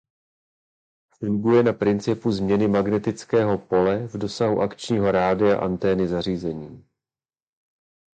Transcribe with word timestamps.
Funguje 1.17 1.63
na 1.63 1.73
principu 1.73 2.31
změny 2.31 2.67
magnetického 2.67 3.57
pole 3.57 4.07
v 4.07 4.17
dosahu 4.17 4.61
akčního 4.61 5.11
rádia 5.11 5.59
„antény“ 5.59 6.07
zařízení. 6.07 6.85